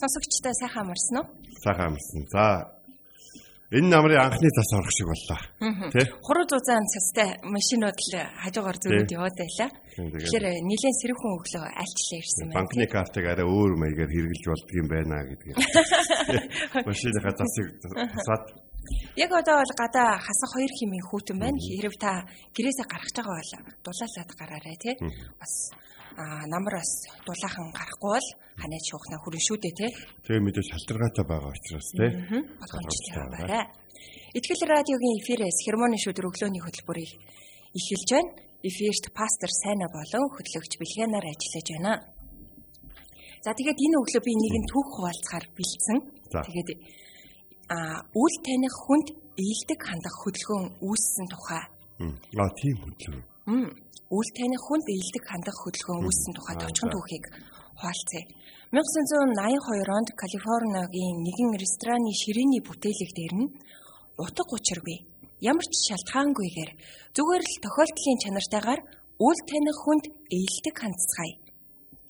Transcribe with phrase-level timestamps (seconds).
[0.00, 1.26] сонсогчтой сайхан амарсан уу?
[1.64, 2.22] сайхан амарсан.
[2.34, 2.44] За
[3.76, 5.40] энэ намрын анхны тас орох шиг боллоо.
[5.90, 6.00] Тэ?
[6.22, 9.16] Хуруу зузаан цастай машинууд л хажуугаар зөрүүд Тий.
[9.18, 9.70] яваад байлаа.
[9.96, 12.56] Тийм, тэгээд- Тэгэхээр нэлээд сэрхэн өглөө альчлаа ирсэн байна.
[12.62, 15.56] Банкны картыг арай өөр маягаар хэрэглэж болдго юм байна гэдгийг.
[16.86, 18.44] Машиныхаа засыг тасаад
[19.16, 21.58] Яг одоо бол гадаа хасах хоёр химийн хүүтэн байна.
[21.58, 22.24] Хэрэг та
[22.56, 23.52] гэрээсээ гарах байгаа бол
[23.84, 24.94] дулаалаад гараарай тий.
[25.40, 25.52] Бас
[26.48, 26.90] намар бас
[27.26, 28.28] дулаахан гарахгүй бол
[28.60, 29.90] ханаа шуухна хүрэн шүү дээ тий.
[30.24, 32.06] тэгээ мэдээ шалтаргаатай байгаа учраас тэ.
[32.60, 33.64] Болгоомжтой байгаарай.
[34.36, 37.12] Итгэл радиогийн эфирээс хермоны шүдэр өглөөний хөтөлбөрийг
[37.76, 38.30] эхэлж байна.
[38.64, 41.92] Эфирт пастор Сайна болон хөтлөгч Билгэнаар ажиллаж байна.
[43.44, 45.98] За тэгээд энэ өглөө би нэгэн түүх хуваалцахаар бэлдсэн.
[46.32, 46.68] Тэгээд
[47.66, 51.64] үл таних хүнд ээлдэг хандах хөдөлгөөн үүссэн тухай.
[52.38, 53.22] Аа тийм хөдлөө.
[53.50, 53.68] Мм.
[54.16, 57.24] Үл таних хүнд ээлдэг хандах хөдөлгөөн үүссэн тухай товчхон түүхийг
[57.74, 58.24] хуваалцъя.
[58.70, 63.48] 1982 онд Калифорниагийн нэгэн рестораны ширээний бүтээлэг дээр нь
[64.18, 64.98] утга учиргүй
[65.40, 66.70] ямар ч шалтгаангүйгээр
[67.14, 68.80] зүгээр л тохиолдлын чанартайгаар
[69.22, 71.34] үл таних хүнд ээлдэг хандцгаая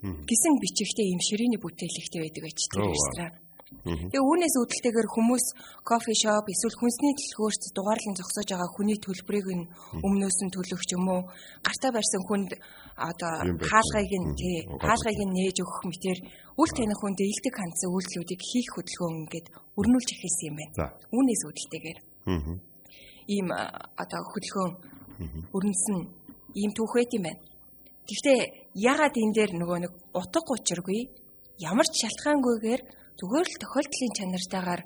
[0.02, 3.34] гэсэн бичигтэй юм ширээний бүтээлэгтэй байдаг гэж тэр ресторан.
[3.66, 5.46] Тэгээ үүнээс үүдэлтэйгээр хүмүүс
[5.82, 9.66] кофе шоп эсвэл хүнсний төлхөөрт дугаарлан зогсоож байгаа хүний төлбөрийг нь
[10.06, 11.26] өмнөөс нь төлөх ч юм уу?
[11.66, 12.50] Гартаа барьсан хүнд
[12.94, 16.18] одоо хаалгыг нь тий хаалгыг нь нээж өгөх мэтэр
[16.62, 19.46] үл таних хүнд ээлдэг хандсан үйлдэлүүдийг хийх хөдөлгөөн ингээд
[19.82, 20.94] өрнүүлж эхэлсэн юм байна.
[21.10, 21.98] Үүнээс үүдэлтэйгээр.
[23.34, 24.72] Ийм одоо хөдөлгөөн
[25.50, 25.98] өрнөсөн
[26.54, 27.42] ийм түүх байт юм байна.
[28.06, 28.40] Гэхдээ
[28.78, 31.00] ягаад энэ дээр нөгөө нэг утга учиргүй
[31.58, 32.82] ямар ч шалтгаангүйгээр
[33.18, 34.82] зүгээр л тохиолдлын чанартайгаар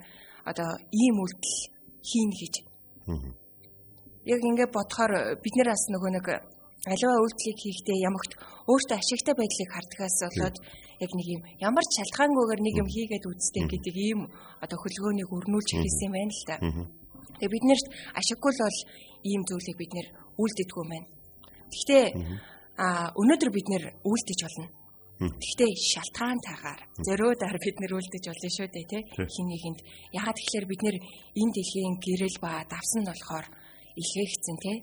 [0.50, 1.58] одоо ийм үйлдэл
[2.08, 2.54] хийн гэж.
[4.24, 6.26] Яг ингээд бодохоор бид нэр бас нөгөө нэг
[6.88, 8.32] аливаа үйлдэлийг хийхдээ ямагт
[8.70, 10.56] өөртөө ашигтай байдлыг хардгаас болоод
[11.04, 14.20] яг нэг юм ямар ч шалтгаангүйгээр нэг юм хийгээд үзтээ гэдэг ийм
[14.64, 16.56] одоо хөдөлгөөнийг өрнүүлж эхэлсэн юм байна л та.
[17.36, 17.86] Тэгээ бид нэрт
[18.16, 18.78] ашиггүй л бол
[19.28, 20.06] ийм зүйлийг бид нэр
[20.40, 21.08] үлддэггүй байна.
[21.68, 22.04] Гэхдээ
[22.80, 24.66] а өнөөдөр бид нэр үлдэж болно.
[25.20, 29.02] Гэхдээ шалтгаантайгаар зөрөөдөр бид нэр үлдэж болно шүү дээ тий.
[29.20, 29.80] Хинийгэнд
[30.16, 30.96] ягаад тэгэхээр бид нэр
[31.36, 33.46] энэ дэлхийн гэрэл ба давсан болохоор
[34.00, 34.76] илгээгцэн тий.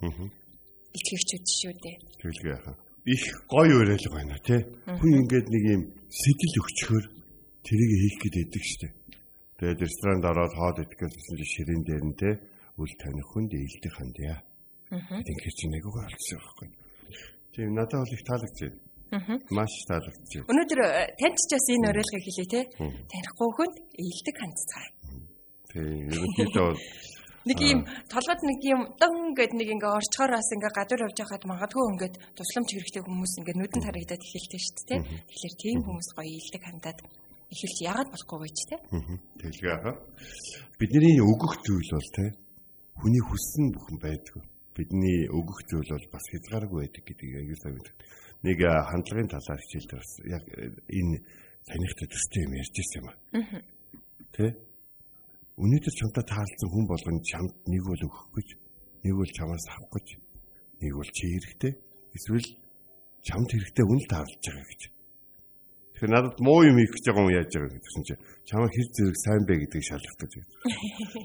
[0.93, 1.95] Итгэгчүүд шүү дээ.
[2.21, 2.75] Тэгэлгүй яхаа.
[3.09, 4.61] Их гоё уриалга байна тий.
[4.85, 7.05] Хүн ингээд нэг юм сэтэл өгчхөр
[7.65, 8.87] тэрийг хийх гээд идэг штэ.
[9.57, 12.33] Тэгээд ресторанд ороод хоод идэх гэсэн чинь ширээн дээр нь тий
[12.77, 14.37] үл таних хүнд ээлдэг хандъя.
[14.93, 16.69] Тэгэхээр чи нэг үг олцсон байхгүй.
[17.57, 18.86] Тийм надад бол их таалагдчихэ.
[19.55, 20.47] Маш таалагдчихэ.
[20.51, 22.63] Өнөөдөр э, танд ч бас энэ уриалгыг хэлээ тий.
[22.81, 22.97] Мгм.
[23.11, 24.89] Танихгүй хүнд ээлдэг хандцгаая.
[25.71, 26.69] Тийм ерөнхийдөө
[27.47, 27.81] Нэг юм
[28.11, 32.69] толгойд нэг юм дан гэд нэг ингээ орчхороос ингээ гадуур явж байхад магадгүй ингээд тусламж
[32.75, 34.99] хэрэгтэй хүмүүс ингээ нүдэн тарагдаад эхэлдэг шүү дээ.
[35.31, 36.99] Тэгэхээр тийм хүмүүс гоё ийлдэг хандаад
[37.47, 38.75] эхэлж яагаад болохгүй ч те.
[39.39, 39.95] Тэгэлгүй яхаа.
[40.75, 42.29] Бидний өгөх зүйл бол тий
[42.99, 44.41] хүний хүссэн бүхэн байдгүй.
[44.75, 47.95] Бидний өгөх зүйл бол бас хязгааргүй байдаг гэдгийг сайн мэддэг.
[48.45, 51.17] Нэг хандлагын талаар хичээлд бас яг э, энэ
[51.65, 53.17] танихтай төстэй юм ярьж ирсэн юм аа.
[54.35, 54.45] Тэ?
[55.57, 58.49] Өнөөдөр чамтай таалцсан хүн болгоно чамд нэг бол өгөх гэж,
[59.03, 60.07] нэг бол чамаас авах гэж,
[60.85, 61.73] нэг бол чи хэрэгтэй.
[62.13, 62.47] Эсвэл
[63.25, 64.81] чамд хэрэгтэй үн л таарлаж байгаа гэж.
[65.97, 69.17] Тэгэхээр надад муу юм хийх гэж байгаа юм яаж байгаа гэсэн чинь чамаа хэр зэрэг
[69.17, 70.45] сайн бэ гэдгийг шалгадаг гэж.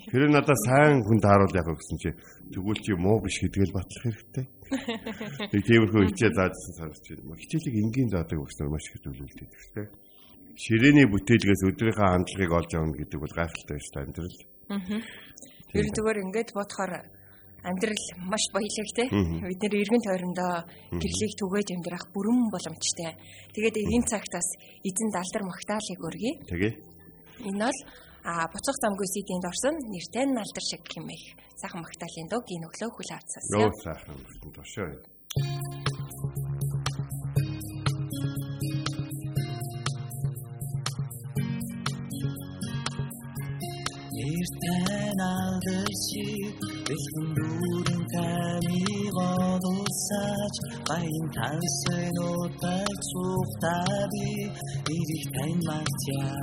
[0.09, 2.17] Тэр надад сайн хүн тааруул яах гэсэн чинь
[2.57, 4.45] тэгвэл чи муу биш гэдгээл батлах хэрэгтэй.
[5.53, 7.37] Тэг тиймэрхүү хичээл заажсан санагч байна.
[7.37, 9.89] Хичээлийг энгийн заадаг өгснөр маш их төлөвлөлт хийдэг тийм.
[10.57, 14.39] Ширээний бүтээлгээс өдрийнхөө хандлагыг олж авна гэдэг бол гайхалтай шүү дээ амьдрал.
[15.73, 16.93] Ер нь зүгээр ингээд бодохоор
[17.65, 19.05] амьдрал маш баялаг те.
[19.09, 20.53] Бид нэр эргэн тойрондоо
[20.93, 23.13] гэрлийг түгээж амьдрах бүрэн боломжтой.
[23.57, 24.49] Тэгээд энэ цагт бас
[24.85, 26.33] эзэн далдар магтаалыг өргөе.
[26.51, 26.73] Тэгээ.
[27.49, 27.79] Энэ бол
[28.25, 31.25] а буцах замгүй сэдийн дорсон нэртэй нь алдар шиг хэмээх
[31.61, 33.47] сайхан магтаалын дог энэ өглөө хүл авцаас.
[33.51, 34.19] Нөө сайхан
[34.55, 34.95] тушаа.
[44.15, 46.27] Нэртэн алдарши
[46.87, 50.55] бэлхэн дүүрэн камиг олуулсаж
[50.89, 52.03] гайн тансны
[52.35, 54.29] уталцухтаа би
[54.97, 56.41] ирэх тань магтяа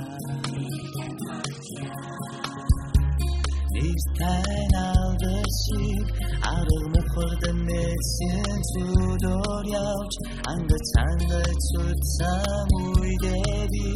[3.74, 6.06] Нэг тань алдашиг
[6.54, 10.14] арга мөхөрдөн нэсэн зүдор явж
[10.52, 13.86] ангад цангад цуцсан үедээ би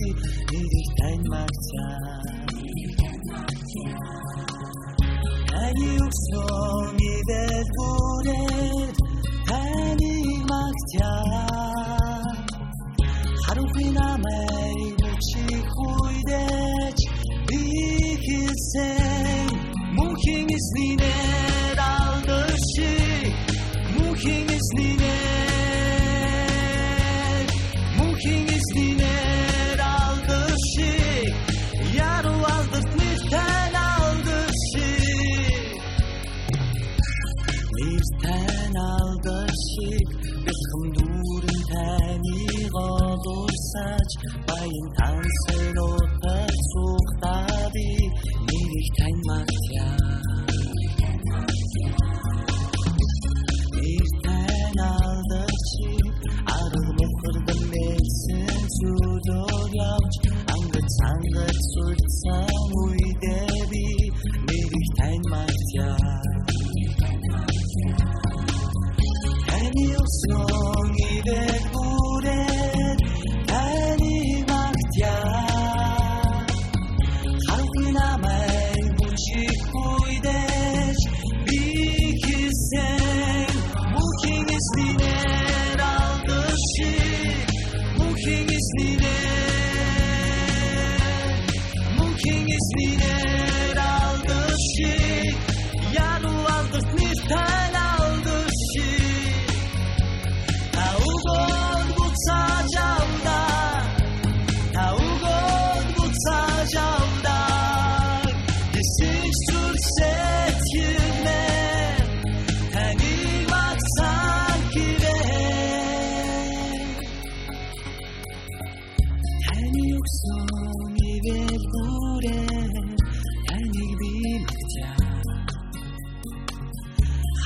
[0.61, 2.25] ирэх тань магтяа
[5.65, 8.97] Таны өгсөн ивэл бүрээд
[9.49, 10.17] таны
[10.51, 12.27] магтяа
[13.45, 16.99] Харуухын намайг бүчих үедэж
[17.49, 17.63] би
[18.27, 19.49] хэлсэн
[19.97, 21.34] мөнхийн эзнийнээр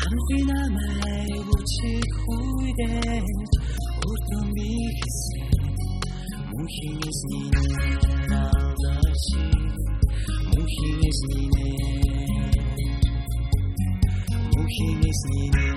[0.09, 3.53] Харуухын намайг бүчих үедэж
[4.09, 4.69] Өртөн би
[4.99, 5.49] хэлсэн
[6.53, 9.45] Мөнхийн эзний нэр алдаши
[10.53, 12.55] Мөнхийн эзний нэр
[14.55, 15.77] Мөнхийн эзний нэр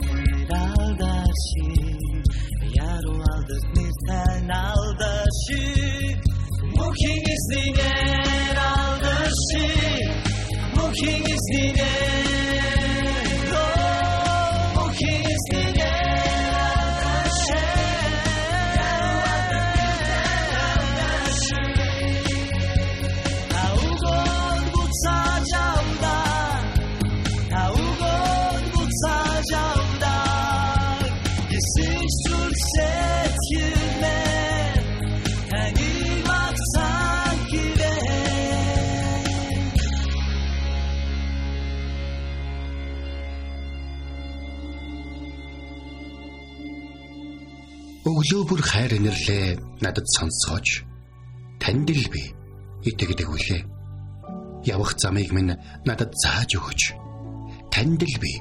[0.62, 1.68] алдаши
[2.88, 5.64] Яруу алдарт нэр тань алдаши
[6.78, 9.68] Мөнхийн эзний нэр алдаши
[10.78, 12.11] Мөнхийн эзний нэр Мөнхийн
[48.12, 50.84] Өглөө бүр хайр инэрлээ надад сонсгооч.
[51.64, 52.24] Танд л би
[52.84, 53.64] итгэдэг үлээ.
[54.68, 55.56] Явах замыг минь
[55.88, 56.82] надад зааж өгөөч.
[57.72, 58.32] Танд л би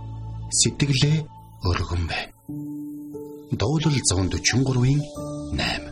[0.51, 1.23] сэтгэлээ
[1.71, 2.35] өргөн байна.
[3.55, 5.01] Дуулал 143-ийн
[5.55, 5.91] 8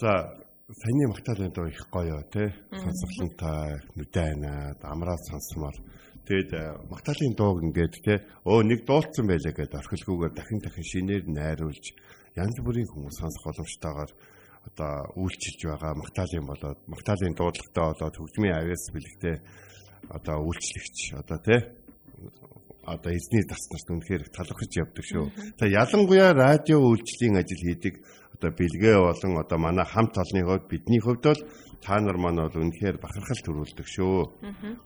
[0.00, 0.32] За
[0.80, 2.56] саяны магтаалын доо их гоё те.
[2.72, 5.76] Сонсголонтой нүдэнаад амраад сонсомоор
[6.26, 6.50] тэгээд
[6.90, 11.86] магтаалын дууг ингээд те өө нэг дуулцсан байлаа гэдээ орхилгүйгээр дахин дахин шинээр найруулж
[12.34, 14.10] янз бүрийн хүмүүс сонсох боломжтойгоор
[14.66, 14.92] одоо
[15.22, 19.36] үйлчилж байгаа магтаалын болоод магтаалын дуудлагатай болоод хөгжмийн авиас бэлэгтэй
[20.10, 21.56] одоо үйлчлэгч одоо те
[22.86, 25.26] одоо эзний тас нарт үнэхээр талархаж явдаг шүү.
[25.58, 27.94] За ялангуяа радио үйлчлийн ажил хийдэг
[28.34, 31.42] одоо бэлгээ болон одоо манай хамт олонны хувьд бидний хувьд бол
[31.84, 34.16] та нар маань бол үнэхээр бахархал төрүүлдэг шүү.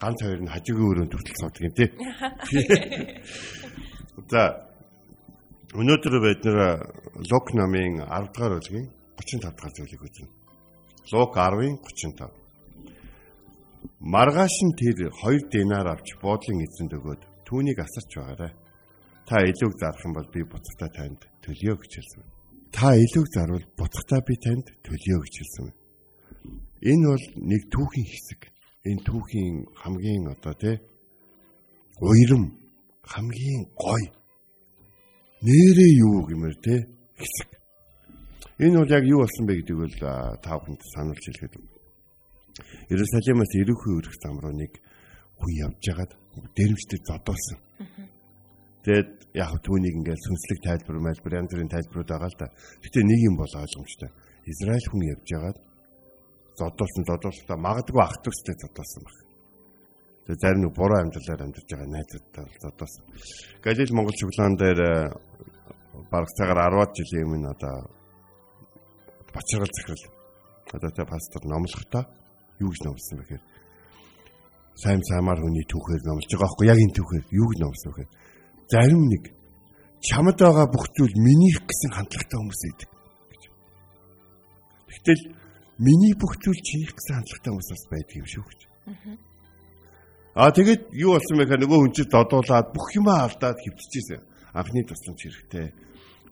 [0.00, 1.88] Ганц хоёр нь хажуугийн өрөөнд хүртэл суудаг юм тий.
[4.30, 4.42] За
[5.75, 6.59] өнөөдөр бид нэр
[7.30, 8.87] Лук намын 10 дугаар бүлгийн
[9.18, 10.28] 35 дахь зүйлийг үзнэ.
[11.12, 12.30] Лук 10-ын 35.
[14.00, 18.52] Маргааш нь тэр 2 динар авч буудлын эзэнд өгөөд түүнийг асарч байгаарай.
[19.28, 22.23] Та илүү зарах юм бол би буцахтаа танд төлөё гэж хэлсэн.
[22.75, 25.66] Та илүү зарвал буцахтаа би танд төлөё гэж хэлсэн.
[26.80, 28.40] Энэ бол нэг түүхийн хэсэг.
[28.88, 30.76] Энэ түүхийн хамгийн одоо тий
[32.00, 32.44] уйрам
[33.04, 34.09] хамгийн гоё
[35.44, 36.75] нэрээ юу гэмээр те
[37.20, 37.50] хэсэг.
[38.61, 39.97] Энэ бол яг юу болсон бэ гэдэг бол
[40.40, 41.54] та бүхэнд сануулж хэлгээд.
[42.92, 44.73] Иерусалимаас ерөнхий өрх зам руу нэг
[45.37, 46.12] хүн явж байгаад
[46.56, 47.59] дэрвчтэй зодуулсан.
[48.85, 52.49] Тэгээд яг түүнийг ингээд сүнслэг тайлбар, мэлбэр янз бүрийн тайлбарууд байгаа л да.
[52.80, 54.11] Гэтэ нэг юм бол ойлгомжтой.
[54.49, 55.59] Израиль хүн явж байгаад
[56.60, 59.16] зодуулсан, зодуулсаа магадгүй ах トゥ устэй зодуулсан баг.
[60.24, 63.04] Тэгээд зарим нэг буруу амьдралаар амьдарч байгаа найзуудтай зодуулсан.
[63.64, 64.80] Галил Монгол шуглаан дээр
[66.12, 67.76] бараг цагаар 10-аад жилийн өмнө одоо
[69.34, 70.04] бачрал захирал
[70.72, 72.04] одоо та пастор номлохдоо
[72.60, 73.44] юу гэж номлосон бэ гэхээр
[74.82, 78.04] сайн самар хүний түүхээр номлож байгаа байхгүй яг энэ түүхээр юу гэж номлосон вэ
[78.70, 79.24] зарим нэг
[80.00, 82.90] чамд байгаа бүх зүйл минийх гэсэн хандлагатай хүмүүс идэг
[83.30, 83.42] гэж.
[84.90, 85.20] Тэгтэл
[85.80, 88.60] миний бүх зүйл чинийх гэсэн хандлагатай хүмүүс бас байдаг юм шүү гэж.
[90.37, 94.20] Аа тэгээд юу болсон бэ гэхээр нөгөө хүн чинь додуулаад бүх юмаа алдаад хөвччихсэн.
[94.54, 95.66] Анхны тусламж хэрэгтэй.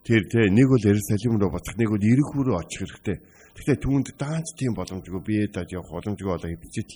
[0.07, 3.17] Тэр тэ нэг бол Иерусалим руу буцах, нэг бол Ирэх рүү очих хэрэгтэй.
[3.59, 6.91] Гэхдээ түүнд даанч тийм боломжгүй бие даад явах боломжгүй болоо хөвчиж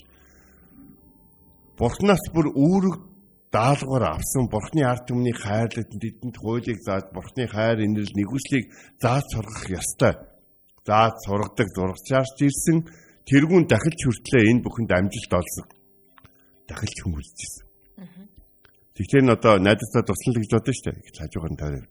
[1.77, 2.95] Бурханаас бүр үүрэг
[3.51, 8.69] даалгавар авсан Бурхны ард түмний хайрлалд тэдэнд хуулийг зааж Бурхны хайр инэрл нэгүслийг
[9.01, 10.13] зааж сургах ёстой.
[10.83, 12.83] Зааж сургадаг зургачаарч ирсэн
[13.23, 15.67] тэрүүн дахилч хүртлээ энэ бүхэнд амжилт олсон.
[16.67, 17.65] Дахилч хүмүүжчихсэн.
[18.91, 21.17] Тэгэхээр н одоо найдастай туслана гэж бодсон шүү дээ.
[21.23, 21.87] Хажуугаар нь таарав.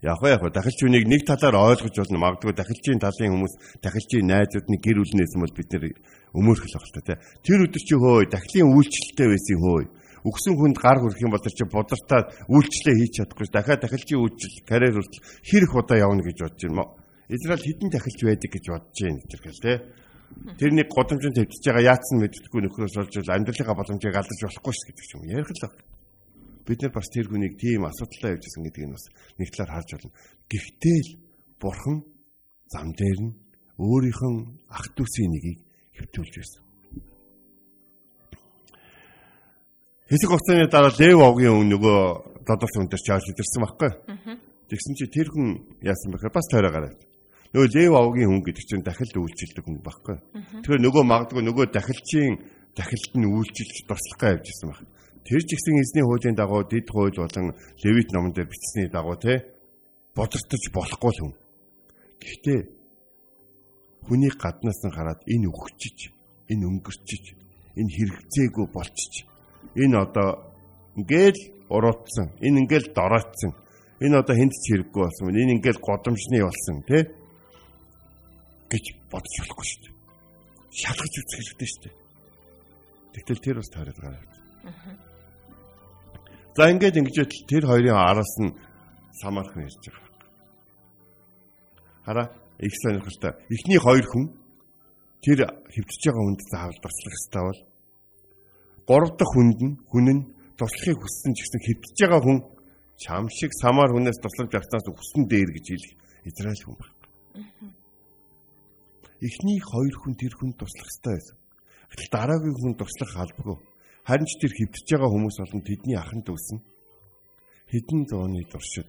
[0.00, 2.18] Яг яг дахилч үнийг нэг талаар ойлгож болно.
[2.24, 5.84] Магадгүй дахилчийн талын хүмүүс дахилчийн найзууд нэг гэр бүлнээс юм бол бид нэр
[6.32, 7.20] өмөөрхөл баг л та.
[7.44, 9.86] Тэр өдөр чи хөөе дахлын үйлчлэлтэй байсан хөөе.
[10.24, 13.48] Өгсөн хүнд гар хүрэх юм бол тэр чи бодортаад үйлчлээ хийж чадахгүй.
[13.52, 17.03] Дахиад дахилчийн үйлчлэл карьер хүртэл хэрэг удаа явна гэж бодож байна.
[17.28, 19.72] Израиль хідэн дахилч байдаг гэж бодож байна гэж хэлээ те.
[20.60, 25.22] Тэрний годомжинд тавьчихж байгаа яатсан мэддэггүй нөхрөөс олж амьдралынхаа боломжийг алдаж болохгүй ш гэдэг юм.
[25.32, 25.74] Ярих л баг
[26.66, 29.04] бид нар бас тэр хүнийг тийм асуудалтай явьжсэн гэдгийг бас
[29.38, 30.12] нэг талаар харж байна.
[30.52, 31.10] Гэхдээ л
[31.60, 31.96] бурхан
[32.72, 33.32] зам дээр нь
[33.80, 35.60] өөрийнх нь ах дүүсийн нэгийг
[35.96, 36.62] хэвтүүлж байсан.
[40.08, 42.00] Хэсэг хугацааны дараа Лев овгийн өн нөгөө
[42.44, 43.90] додолт өндөр чааж идэрсэн байхгүй.
[44.68, 47.13] Тэгсэн чи тэр хүн яасан бэхээр бас тойроо гараад.
[47.54, 50.18] Нөгөө Лев овгийн хүн гэдэг чинь дахилд үйлчилдэг хүн байхгүй.
[50.66, 52.42] Тэгэхээр нөгөө магадгүй нөгөө дахилчийн
[52.74, 54.90] дахилт нь үйлчилж туслахгаа явж исэн байна.
[55.22, 59.46] Тэр ч гэсэн эзний хуулийн дагуу дид хууль болон Левит номон дээр бичсэний дагуу те
[60.18, 61.34] бодортож болохгүй л хүн.
[62.18, 62.60] Гэхдээ
[64.02, 66.10] хүний гаднаас нь хараад энэ өгчиж,
[66.50, 67.24] энэ өнгөрчиж,
[67.78, 69.30] энэ хэрэгцээгүй болчиж,
[69.78, 70.42] энэ одоо
[70.98, 73.54] ингээл уруутсан, энэ ингээл доройтсан,
[74.02, 77.22] энэ одоо хэнд ч хэрэггүй болсон, энэ ингээл годомжны болсон те
[78.74, 79.94] гэж бодож болохгүй шүү дээ.
[80.82, 81.94] Шалгаж үзэх хэрэгтэй шүү дээ.
[83.14, 84.32] Тэгтэл тэр бас таарад гараад.
[84.66, 85.14] Аа
[86.54, 87.16] За ингээд ингэж
[87.50, 88.54] тэр хоёрын араас нь
[89.18, 90.06] самархан ирж байгаа.
[92.06, 92.26] Хараа
[92.62, 93.34] их сонирхолтой.
[93.50, 94.30] Эхний хоёр хүн
[95.18, 97.60] тэр хөвтөж байгаа хүнд заавал туслах ёстой бол
[98.86, 100.22] гурав дахь хүнд нь хүн нь
[100.54, 102.38] туслахыг хүссэн ч гэсэн хөвтөж байгаа хүн
[103.02, 105.92] чам шиг самар хүнээс тусламж авснаас хүссэн дээр гэж хэлэх
[106.30, 106.94] Израиль хүн байна.
[109.24, 111.36] Эхний хоёр хүн тэр хүн туслах ёстой байсан.
[111.90, 113.58] Гэтэл дараагийн хүн туслах албагүй
[114.04, 116.64] Харин ч тэр хөвтөж байгаа хүмүүс болон тэдний ахын дүүс нь
[117.72, 118.88] хэдэн зууны туршид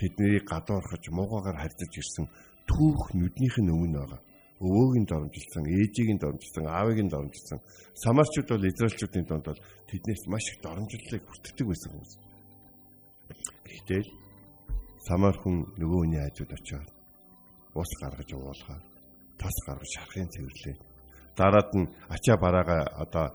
[0.00, 2.24] тэднийг гадуурхаж муугаар харьцаж ирсэн
[2.64, 4.20] түүх нүднийх нь өмнө байгаа.
[4.64, 7.60] Өвөөгийн дормжилсан, ээжигийн дормжилсан, аавыг нь дормжилсан.
[7.92, 12.12] Самарчууд бол израилчуудын донд бол тэднээс маш их дормжллыг хүртдэг байсан хүмүүс.
[13.68, 14.08] Гэтэл
[15.04, 16.88] самар хүн нөгөө хүний хажууд очиод
[17.76, 18.93] ус гаргаж уулгаад
[19.44, 20.76] тас гаргаж шарахын цэвэрлээ.
[21.36, 23.26] Дараад нь ачаа бараага одоо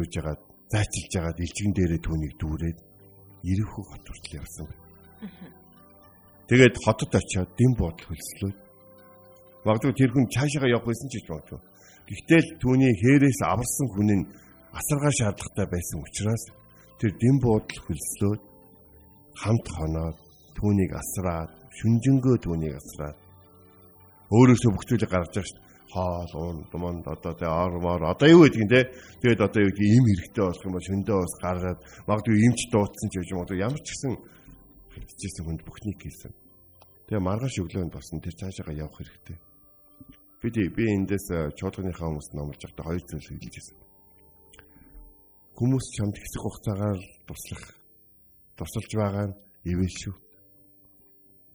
[0.00, 0.40] юуж ягаад
[0.72, 2.78] зайчилж ягаад илжигэн дээрээ түүнийг дүүрээд
[3.40, 4.68] Ирэхүү хот хүртэл явсан.
[6.48, 8.52] Тэгээд хотод очиод дэм бодол хөлслөө.
[9.64, 11.60] Магадгүй тэр хүн цаашаа явах байсан ч гэж бодов.
[12.08, 14.28] Гэхдээ л түүний хээрээс аварсан хүн нь
[14.76, 16.42] асаргаа шаардлагатай байсан учраас
[17.00, 18.34] тэр дэм бодол хөлслөө
[19.40, 20.16] хамт хоноод
[20.56, 23.16] түүнийг асраад шүнжэнгөө түүнийг асраад
[24.30, 25.68] өөрөөсөө бүх зүйлийг гаргаж байгаа шүү дээ.
[25.90, 28.80] Хоол уун думанд одоо тэ ормоор одоо юу гэдэг юм те?
[29.20, 33.08] Тэгээд одоо юу гэдэг им хэрэгтэй болох юм бол шөндөө бас гараад магадгүй имч дуудсан
[33.10, 34.12] ч юм уу ямар ч гэсэн
[34.94, 36.32] хэвчээсэн хүнд бүхнийг хийсэн.
[37.10, 39.38] Тэгээ маргааш өглөөнд босон тэр цаашаа явах хэрэгтэй.
[40.40, 43.76] Бид би эндээс э, чуулганыхаа хүмүүст номлож байхдаа хоёр зүйл хэлж байсан
[45.60, 47.64] хүмүүс чамд хэсэг хугацаагаар туслах
[48.56, 49.36] тусалж байгаа нь
[49.68, 50.14] ивэл шүү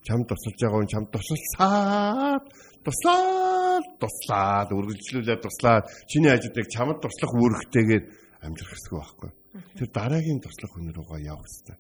[0.06, 2.44] чамд тусалж байгаа хүн чамд тусалсаад
[2.86, 8.04] туслаад туслаад үргэлжлүүлээд туслаад чиний хажуудыг чамд туслах үүрэгтэйгээр
[8.46, 9.32] амьдрах хэсэг байхгүй.
[9.78, 11.78] Тэр дараагийн туслах хүн руугаа явах хэрэгтэй.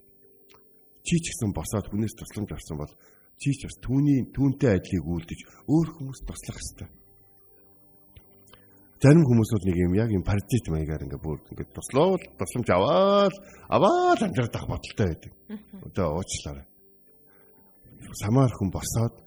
[1.05, 2.93] Чи ч гэсэн босоод хүнээс тусламж авсан бол
[3.37, 5.39] чи ч бас түүний түүнтэй адилыг үлдэж
[5.69, 6.89] өөр хүмүүс туслах хэрэгтэй.
[9.05, 13.35] Зарим хүмүүсүүд нэг юм яг юм паразит маягаар ингээ бүр ингээ туслуул тусламж аваад
[13.69, 15.33] аваад амьдрах бодолтой байдаг.
[15.85, 16.65] Одоо уучлаарай.
[18.15, 19.19] Самаар хүн босоод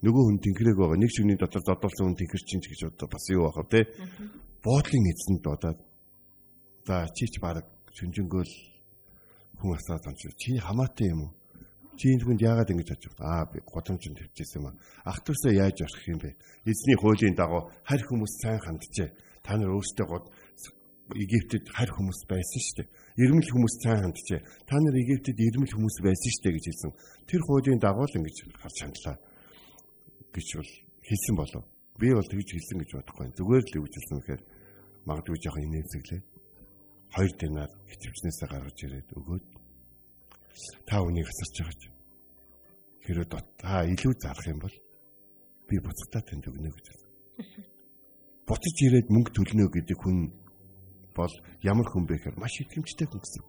[0.00, 0.96] нөгөө хүн тэнхрэг байгаа.
[0.96, 3.80] Нэг шүний дотор додолсон хүн тэнхэр чинь гэж одоо бас юу байх вэ
[4.64, 5.78] буудлын эзэнд бодоод
[6.86, 8.52] за чи ч баг шүнжэнгөөл
[9.60, 10.32] хүн асаад онч.
[10.40, 11.32] Чи хамаатай юм уу?
[12.00, 12.88] Чи энэ хүнд яагаад ингэж
[13.20, 16.34] байна аа би годомжинд тавьчихсан юм ах トゥ усаа яаж орох юм бэ?
[16.64, 19.08] Эзний хуулийн дагуу харь хүмүүс сайн ханджээ
[19.44, 20.24] та нар өөрсдөө год
[21.10, 22.88] Египтэд харь хүмүүс байсан шүү дээ.
[23.26, 24.40] Ирмэл хүмүүс сайн ханджээ.
[24.64, 26.92] Та нар Египтэд ирмэл хүмүүс байсан шүү дээ гэж хэлсэн.
[27.28, 29.16] Тэр хуулийн дагуу л ингэж харж хандлаа
[30.32, 31.64] гэж бол хэлсэн болов.
[32.00, 33.28] Би бол тэгж хэлсэн гэж бодохгүй.
[33.36, 34.42] Зүгээр л үгж хэлсэн гэхээр
[35.04, 36.22] магадгүй жоохон инээзэглээ.
[37.12, 39.46] Хоёр динар хитвчнээсээ гаргаж ирээд өгөөд
[40.88, 41.82] та үнийг асарч байгаа ч.
[43.04, 43.26] Хэрэв
[43.60, 44.76] та илүү зарах юм бол
[45.68, 46.86] би буцалтаа танд өгнө гэж.
[48.48, 50.18] Буцаж ирээд мөнгө төлнө гэдэг хүн
[51.14, 53.44] бол ямар хүн бэ гэхээр маш итгэмжтэй хүн гэсэн.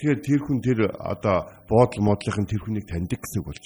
[0.00, 3.64] Тэгэхээр тэр хүн тэр одоо буудал модлын тэр хүнийг таньдаг гэсэн болж.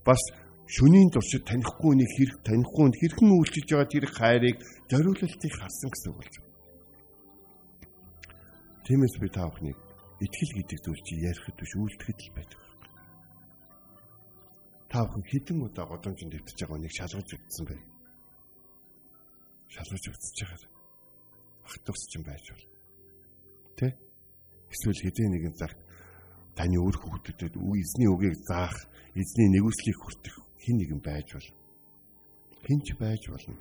[0.00, 0.20] Бас
[0.64, 4.56] шөнийн туршид танихгүй нэг хэрэг танихгүй нь хэрхэн үйлчилж байгаа тэр хайрыг
[4.88, 6.52] зориулалтыг харсан гэсэн болж байна.
[8.88, 9.78] Тиймээс би та бүхнийг
[10.24, 12.60] итгэл гэдэг зүйл чи ярихэд биш үйлдэхэд л байдаг.
[14.88, 17.80] Та бүхэн хэдэн удаа годомжинд дэвтэж байгаа нэг шалгаж өгсөн бай.
[19.68, 20.73] Шалгаж өгсөж байгаа.
[21.64, 22.66] Ахтус ч юм байж бол.
[23.76, 23.96] Тэ?
[24.70, 25.80] Эсвэл хэдийн нэгэн цагт
[26.54, 28.76] таны өөр хүүхдэд эзний үгийг заах,
[29.18, 31.48] эзний нэгүслийг хүртэх хин нэгэн байж бол
[32.64, 33.56] хинч байж болно.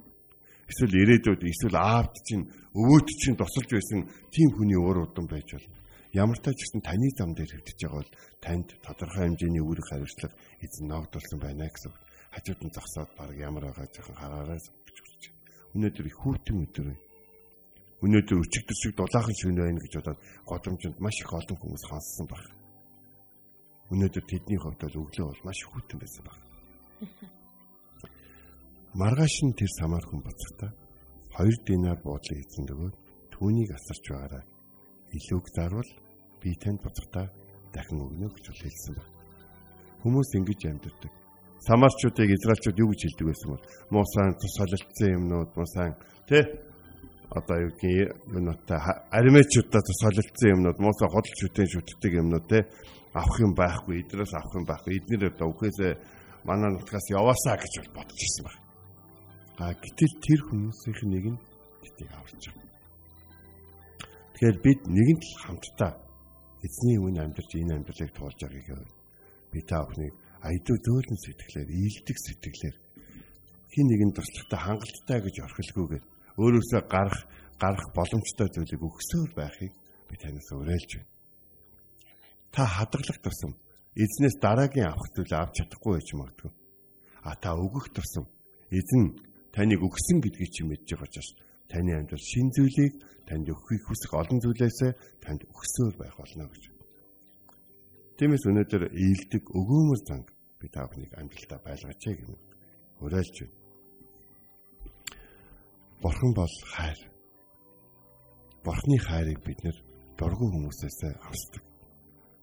[0.69, 5.75] Эсвэл ирээдүйд эсвэл аавд чинь өвөөд чинь тосолж байсан тийм хүний уур удам байж болно.
[6.13, 10.87] Ямар ч гэсэн таны зам дээр хэвтэж байгаа бол танд тодорхой хэмжээний үүрэг хариуцлага эзэн
[10.87, 11.91] ногдуулсан байна гэсэн.
[12.31, 15.41] Хажууд нь зогсоод баг ямар байгаа жоохон хараарай гэж үзэж байна.
[15.73, 17.12] Өнөөдөр их хүүтэн өдөр байна.
[18.03, 22.43] Өнөөдөр өчигдөр шиг дулаахан шөнө байна гэж бодоод годомжинд маш их олон хүмүүс хонссон баг.
[23.95, 26.39] Өнөөдөр тэдний хувьд бол өглөө бол маш хүүтэн байсан баг.
[28.99, 30.71] Маргааш нь тэр самар хүн буцахтаа
[31.39, 32.95] 2 динар буудлын эзэн өгөөд
[33.33, 34.43] түүнийг асарч байгаарай.
[35.15, 35.91] Илүүг дарвал
[36.43, 37.31] би танд буцахтаа
[37.73, 39.11] дахин өгнө гэж хэлсэн байна.
[40.03, 41.13] Хүмүүс ингэж амьдэрдэг.
[41.63, 45.95] Самарчуудыг израилчууд юу гэж хэлдэг байсан бол муусан тусгаалцсан юмнууд муусан
[46.27, 46.43] тий
[47.33, 48.77] одоо юу гэх юм нөтэ
[49.17, 52.63] аримечуудаа тусгаалцсан юмнууд муусан худалч шүтэн шүтдэг юмнууд тий
[53.13, 55.93] авах юм байхгүй эднээс авах юм байхгүй эднэр одоо үхээсээ
[56.45, 58.57] манай нутгаас яваасаа гэж бодож ирсэн баг.
[59.61, 61.39] А гэтэл тэр хүмүүсийнх нэг нь
[61.81, 62.69] тэтийг аварч байгаа.
[64.33, 65.91] Тэгэхээр бид нэгэнт хамтдаа
[66.65, 68.89] эзний үн амьдарч энэ амьдралыг туулж байгаагийг
[69.53, 72.77] би та бүхнийг айдуу зөөлөн сэтгэлээр, ийдэг сэтгэлээр
[73.73, 76.03] хин нэгэн туршлагатай хангалттай гэж орхилгүйгээр
[76.41, 77.19] өөрөөсөө гарах
[77.61, 79.73] гарах боломжтой зүйлийг өгсөөр байхыг
[80.09, 81.11] би танаас уриалж байна.
[82.53, 83.53] Та хадгалах тусам
[84.03, 86.51] эзнээс дараагийн авах зүйлээ авч чадахгүй байж магадгүй.
[87.23, 88.25] А та өгөх тусам
[88.69, 89.03] эзэн
[89.53, 91.29] таныг өгсөн гэдгийг чи мэдж байгаа учраас
[91.69, 92.93] таны амьдрал шин зүйлийг
[93.29, 94.79] танд өгөхийг хүсэх олон зүйлээс
[95.23, 96.63] танд өгсөөр байх болно гэж.
[98.17, 100.27] Тиймээс өнөөдөр ийдэг өгөөмөр занг
[100.59, 102.41] би та бүхнийг амьдралдаа байлгаач гэмээр
[103.01, 103.62] уриалж байна.
[106.03, 106.99] Бурхан бол хайр.
[108.65, 109.77] Бурхны хайрыг бид нэр
[110.19, 111.63] дургүй хүмүүсээс авсдаг.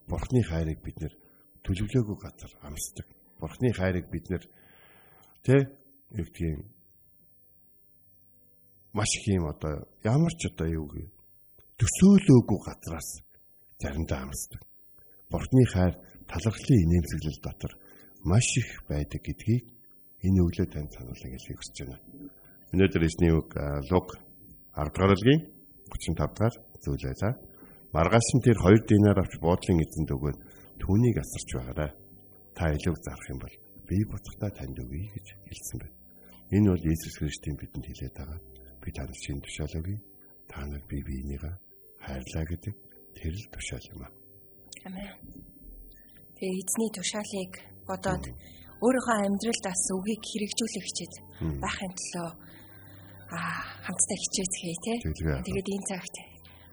[0.08, 1.12] Бурхны хайрыг бид нэр
[1.60, 3.06] төлөвлөөгүй газар амсдаг.
[3.36, 4.44] Бурхны хайрыг бид нэр
[5.44, 5.68] тэ
[6.16, 6.64] гэдгийг
[8.96, 11.04] маш их юм одоо ямар ч одоо юу гэ
[11.76, 13.08] төсөөлөөгүй газраас
[13.76, 14.64] заримдаа амсдаг.
[15.28, 16.00] Бурхны хайр
[16.32, 17.72] талархлын инээмсэглэл дотор
[18.24, 19.68] маш их байдаг гэдгийг
[20.24, 22.39] энэ өглөө танд сануулъя гэж хүсэж байна.
[22.70, 23.50] Өнөөдөр эзний үг
[23.90, 24.14] Луг
[24.78, 25.42] 10 дугаар бүлгийн
[25.90, 27.34] 35 дугаар зүйл байлаа.
[27.90, 30.38] Маргааш нь тэр 2 динар авч буудлын эзэнд өгөөд
[30.78, 31.90] түүнийг асарч байгаарай.
[32.54, 33.56] Та илүү зарах юм бол
[33.90, 35.98] би буцахтаа танд өгье гэж хэлсэн байна.
[36.54, 38.38] Энэ бол Иесус Христийн бидэнд хэлээд байгаа.
[38.78, 39.98] Би танд шинэ тушаал өгье.
[40.46, 41.54] Та нар бие биенийгээ
[42.06, 42.74] хайрлаа гэдэг
[43.18, 44.12] тэр л тушаал юм аа.
[44.86, 45.10] Амен.
[46.38, 47.52] Тэгээ эзний тушаалыг
[47.90, 48.24] бодоод
[48.78, 51.14] өөрийнхөө амьдралд бас үгийг хэрэгжүүлэх хичээд
[51.58, 52.30] байхын төлөө
[53.36, 54.98] аа хамтдаа хичээцгээе тий.
[55.46, 56.14] Тэгээд энэ цагт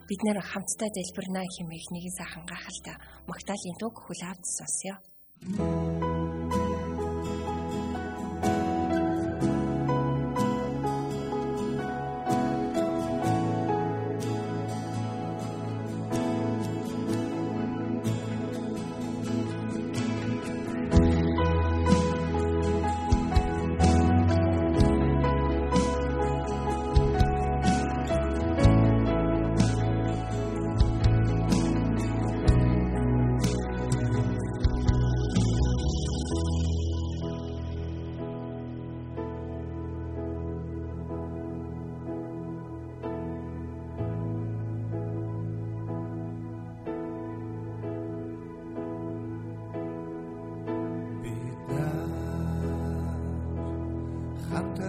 [0.08, 2.96] бид нэр хамтдаа дэлбэрнэ хэмээх нэгэн сайхан гахалтай
[3.30, 4.46] магтаалын дуу хүл авд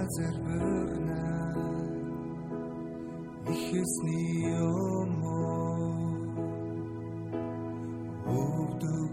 [0.09, 0.17] сонсё.
[0.17, 1.21] зарбирна
[3.53, 5.13] ихэсний юм
[8.27, 9.13] өвдөг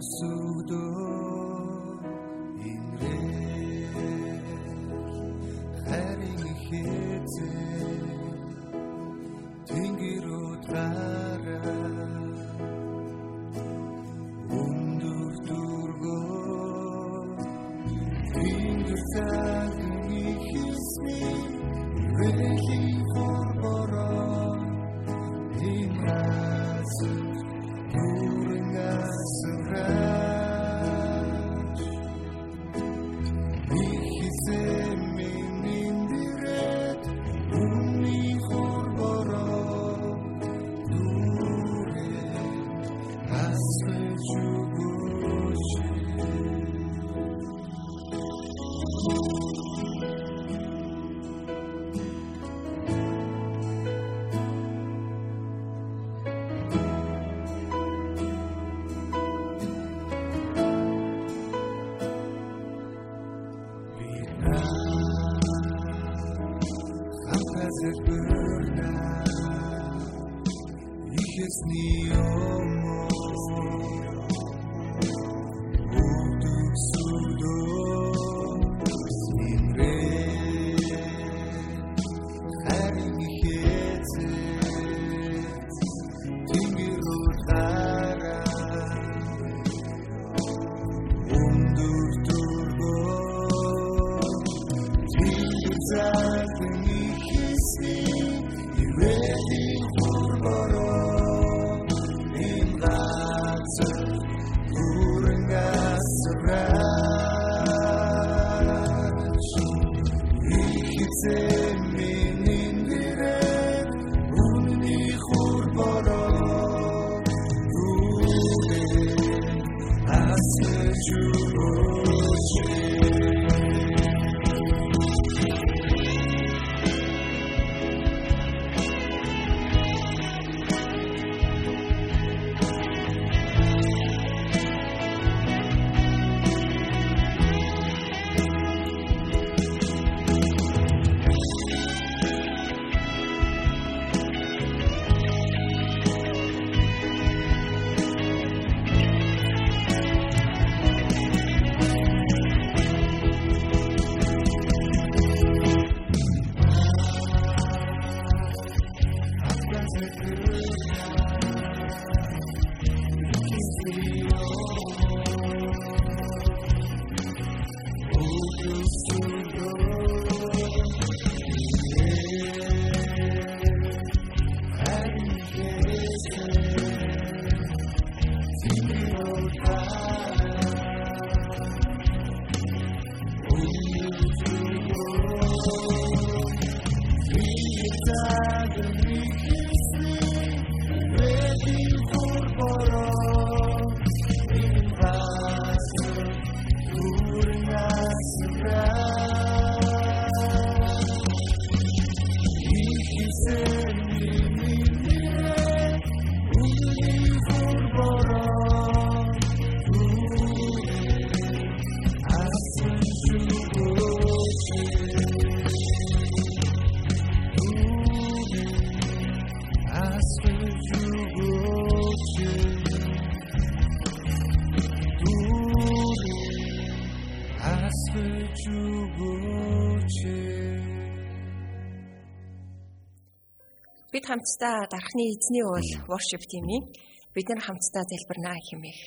[234.36, 236.84] хамтдаа дарахны эзний уул worship team-ийн
[237.32, 239.00] бид нар хамтдаа залбирнаа хэмээх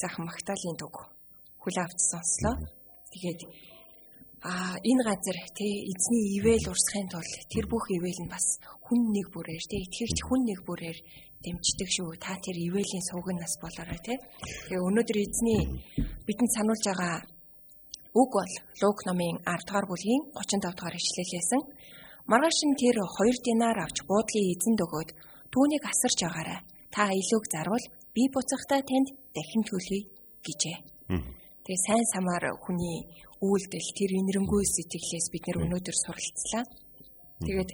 [0.00, 0.94] сайхан магтаалын дуг
[1.60, 2.56] хүл авч сонслоо.
[3.12, 3.40] Тэгээд
[4.40, 8.46] а энэ газар те эзний ивэл урсахын тулд тэр бүх ивэл нь бас
[8.80, 10.98] хүн нэг бүрээр те итгэгч хүн нэг бүрээр
[11.44, 12.16] дэмждэг шүү.
[12.16, 14.16] Та тэр иvēлийн сувгнаас болоорой те.
[14.64, 15.62] Тэгээ өнөөдөр эзний
[16.24, 17.20] бидэнд сануулж байгаа
[18.16, 21.62] үг бол Лук номын 10 дугаар бүлгийн 35 дугаар ишлэлээсэн.
[22.30, 25.10] Маргааш нь тэр 2 динар авч буудлын эзэнд өгөөд
[25.50, 26.60] түүнийг асарч агаарай.
[26.94, 30.02] Та илүүг зарвал би буцахдаа танд дахин төлөе
[30.46, 30.78] гэжээ.
[31.66, 32.98] Тэгээ сайн самаар хүний
[33.42, 36.64] үйлдэл тэр инэрэнгүй сэтгэлээс бид нэр өнөөдөр суралцлаа.
[37.42, 37.70] Тэгээд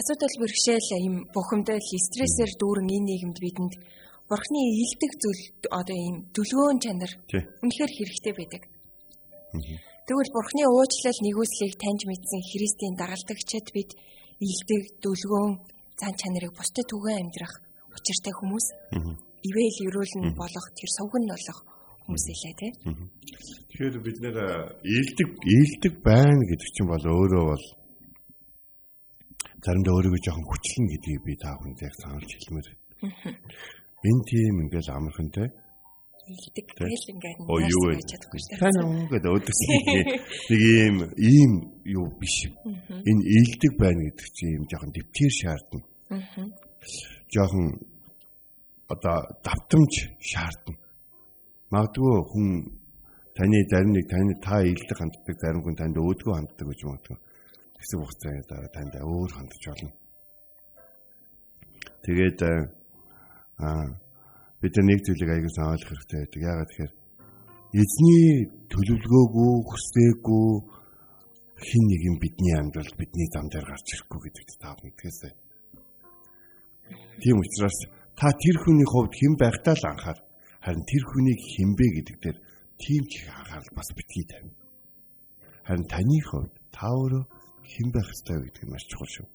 [0.00, 3.74] асуудал бэрхшээл ийм бухимдал стрессээр дүүрэн энэ нийгэмд бидэнд
[4.32, 7.12] бурхны илдэг зүйл одоо ийм төлгөөн чанар
[7.60, 8.62] үнэхээр хэрэгтэй байдаг.
[10.10, 13.94] Тэгвэл Бурхны уучлал нэгүслийг таньж мэдсэн Христийн дагалдагчид бид
[14.42, 15.62] илдэг, дүлгөөн,
[16.02, 17.54] зан чанарыг бусдад түгэн амьдрах
[17.94, 18.66] учиртай хүмүүс.
[19.46, 21.58] Ивэл ерөөлн болох тэр сувган болох
[22.02, 22.72] хүмүүс илээ тий.
[23.70, 24.36] Тэгэхээр бид нэр
[24.82, 27.64] ээлдэг ээлдэг байна гэдэг чинь бол өөрөө бол
[29.62, 32.68] заримдаа өөрийгөө жоохон хүчлэн гэдгийг би та бүхэнд яг сануулж хэлмээр.
[34.10, 35.69] Энэ тийм ингээл амархантай
[36.28, 38.00] илдэг тэгэл ингээд юу вэ?
[38.60, 40.08] Тань гэдэг өдөрсөн нэг
[40.50, 41.52] ийм ийм
[41.84, 42.36] юу биш.
[42.66, 45.80] Энэ ээлдэг байна гэдэг чинь ийм жоохон дэвтэр шаардна.
[46.10, 46.44] Аа.
[47.32, 47.66] Жоохон
[48.92, 50.74] одоо давтамж шаардна.
[51.70, 52.48] Магадгүй хүн
[53.34, 57.18] таны зарим нэг таны та ээлдэг ханддаг зарим хүн танд өөдгөө ханддаг гэж магадгүй.
[57.78, 59.92] Тэгсэн хугацааны дараа танд өөр хандж болно.
[62.04, 62.40] Тэгээд
[63.62, 64.09] аа
[64.60, 66.42] бид нар нэг зүйлийг аягүй санаалах хэрэгтэй байдаг.
[66.50, 66.92] Яагаад тэгэхээр
[67.80, 68.28] эзний
[68.72, 70.48] төлөвлөгөөгүй хүсээгүй
[71.60, 75.32] хин нэг юм бидний амьдралд бидний зам дээр гарч ирэхгүй гэдэгт та мэдгээсэй.
[77.20, 77.78] Тийм учраас
[78.16, 80.18] та тэр хүний хувьд хэн байхтаа л анхаар
[80.64, 82.38] харин тэр хүнийг хинбэ гэдэг дээр
[82.80, 84.56] тийм ч их анхаарал бас битгий тавина.
[85.64, 87.24] Харин таны хувьд та өөрөө
[87.64, 89.26] хэн байх ёстой гэдэг нь маш чухал шүү.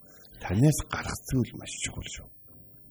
[0.42, 2.28] Танаас гарах зүйл маш чухал шүү.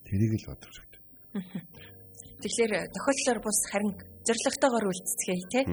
[0.06, 1.02] Тэрийг л бодох хэрэгтэй.
[2.42, 3.92] Тэгэхээр тохиолдлоор бус харин
[4.26, 5.64] зоригтойгоор үлдцгээе тий.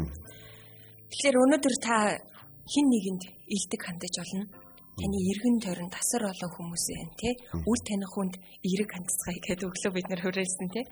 [1.12, 1.96] Тэгэхээр өнөөдөр та
[2.68, 4.46] хин нэгэнд илдэг хандаж болно.
[4.92, 7.34] Таны эргэн тойрон тасар олон хүмүүс байна тий.
[7.66, 10.84] Үл таних хүнд эерэг хандцгаая гэдэг өглөө бид нэр хураасан тий.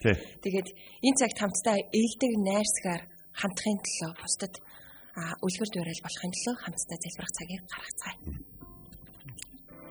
[0.44, 0.68] Тэгээд
[1.04, 3.04] энэ цагт хамтдаа ээлдэг найрсгаар
[3.36, 4.54] хандахын төлөө бусдад
[5.46, 8.18] үлгэр дуурайл болохын төлөө хамтдаа залбирах цагийг гаргацгаая.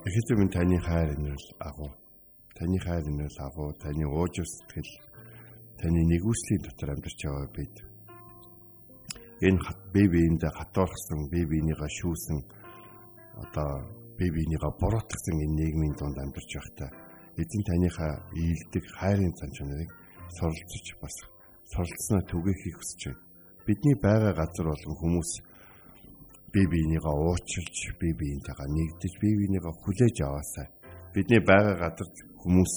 [0.02, 1.90] Тэгэхдээ минь таны хайр энэрл агуу.
[2.56, 3.70] Таны хайр энэрл агуу.
[3.76, 4.92] Таны уужив сэтгэл
[5.80, 7.74] таны нэгүслийн дотор амьдарч байгаа бид.
[9.46, 12.38] Энэ хат бие биендээ хатуурхсан, бие биенийгээ шүүсэн
[13.42, 13.70] одоо
[14.18, 16.90] бие биенийгээ буруутгсан энэ нийгмийн донд амьдарч байхдаа
[17.38, 19.90] эзэн таныхаа ийдэг хайрын цан чанарыг
[20.36, 21.16] суралцж бас
[21.70, 23.22] суралцснаа түгээхийг хүсэж байна.
[23.66, 25.30] Бидний байгаа газар болон хүмүүс
[26.52, 30.66] бие биенийгээ уучлж, биентэйгээ нэгдэж, бие биенийгээ хүлээж аваасаа.
[31.14, 32.08] Бидний байгаа газар
[32.42, 32.74] хүмүүс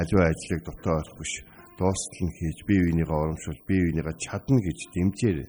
[0.00, 1.34] аливаа ажлыг дутаа орох биш,
[1.80, 5.48] дуустал нь хийж, бие биенийгээ урамшуул, бие биенийгээ чадна гэж дэмжээрэй.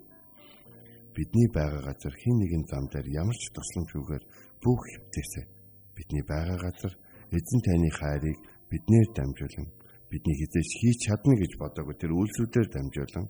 [1.11, 4.23] Бидний байгаа газар хин нэгэн зам дээр ямар ч тусламжгүйгээр
[4.63, 5.45] бүх хөвтөөсөө
[5.95, 6.93] бидний байгаа газар
[7.35, 8.39] эзэн таны хайрыг
[8.71, 9.67] биднээр дамжуулан
[10.11, 13.27] бидний хизээж хийж чадна гэж бодоагүй тэр үйлсүүдээр дамжуулан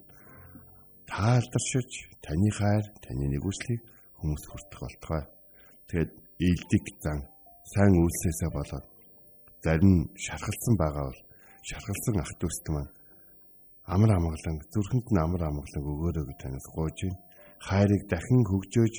[1.10, 1.90] таалдаршиж
[2.22, 3.82] таны хайр, таны нэгүслийг
[4.22, 5.24] хүмүүст хүртэх болтугай.
[5.90, 6.12] Тэгээд
[6.46, 7.20] ийдэг зан
[7.74, 8.86] сайн үйлсээсээ болоод
[9.66, 11.22] зарим шархалсан байгаа бол
[11.68, 12.92] шархалсан ах дүүст маань
[13.94, 17.20] амар амгалан зүрхэнд нь амар амгалан өгөөрэй гэж танаас гуйж байна.
[17.68, 18.96] Хайрыг дахин хөгжөөж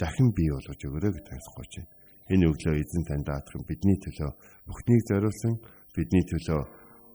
[0.00, 1.90] дахин бий болгож өгөөрэй гэж танаас гуйж байна.
[2.32, 4.30] Энэ өглөө эзэн танд даатах бидний төлөө
[4.68, 5.54] бүхнийг зориулсан
[5.94, 6.60] бидний төлөө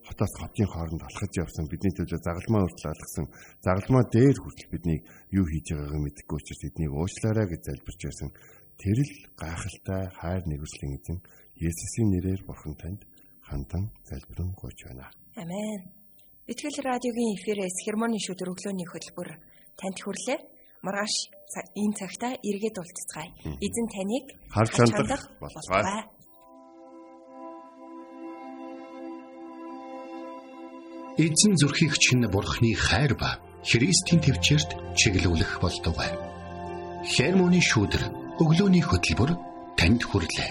[0.07, 3.25] хотоос хотын хооронд алхаж явсан бидний төлөө загалмаа хүртэл алгасан
[3.65, 5.01] загалмаа дээр хүртэл биднийг
[5.37, 8.29] юу хийж байгааг мэдэхгүй учраас эднийг уучлаарай гэж залбирч байсан
[8.81, 11.17] тэр л гайхалтай хайр нэгүслийн эзэн
[11.67, 13.01] Есүсийн нэрээр бурхан танд
[13.51, 15.11] хандан залбирэн гуйж байна.
[15.35, 15.91] Амен.
[16.47, 19.29] Итгэл радиогийн эфирээс хермоны шүдэр өглөөний хөтөлбөр
[19.75, 20.39] танд хүрлээ.
[20.81, 21.15] Маргааш
[21.75, 23.29] энэ цагтаа эргээд уулзцгаая.
[23.59, 26.07] Эзэн таныг Харж хандах болтугай.
[31.21, 36.11] Эзэн зүрхийг чинь бурхны хайр ба Христийн төвчөрт чиглүүлэх болтугай.
[37.05, 38.03] Хермоны шүүдэр
[38.41, 39.31] өглөөний хөтөлбөр
[39.77, 40.49] танд хүрлээ.